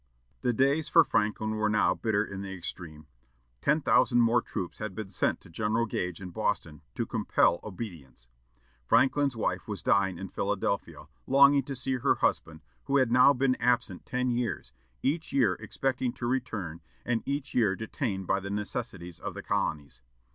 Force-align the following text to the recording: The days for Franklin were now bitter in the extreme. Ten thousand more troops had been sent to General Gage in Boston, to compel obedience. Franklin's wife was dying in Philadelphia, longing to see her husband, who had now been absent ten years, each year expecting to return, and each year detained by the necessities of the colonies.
The 0.41 0.51
days 0.51 0.89
for 0.89 1.03
Franklin 1.03 1.51
were 1.51 1.69
now 1.69 1.93
bitter 1.93 2.25
in 2.25 2.41
the 2.41 2.51
extreme. 2.51 3.05
Ten 3.61 3.81
thousand 3.81 4.21
more 4.21 4.41
troops 4.41 4.79
had 4.79 4.95
been 4.95 5.11
sent 5.11 5.39
to 5.41 5.49
General 5.51 5.85
Gage 5.85 6.19
in 6.19 6.31
Boston, 6.31 6.81
to 6.95 7.05
compel 7.05 7.59
obedience. 7.63 8.27
Franklin's 8.87 9.35
wife 9.35 9.67
was 9.67 9.83
dying 9.83 10.17
in 10.17 10.29
Philadelphia, 10.29 11.05
longing 11.27 11.61
to 11.65 11.75
see 11.75 11.97
her 11.97 12.15
husband, 12.15 12.61
who 12.85 12.97
had 12.97 13.11
now 13.11 13.31
been 13.31 13.53
absent 13.61 14.07
ten 14.07 14.31
years, 14.31 14.71
each 15.03 15.31
year 15.33 15.53
expecting 15.59 16.13
to 16.13 16.25
return, 16.25 16.81
and 17.05 17.21
each 17.27 17.53
year 17.53 17.75
detained 17.75 18.25
by 18.25 18.39
the 18.39 18.49
necessities 18.49 19.19
of 19.19 19.35
the 19.35 19.43
colonies. 19.43 20.01